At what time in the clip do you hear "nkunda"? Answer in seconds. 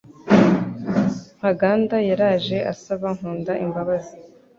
3.17-3.53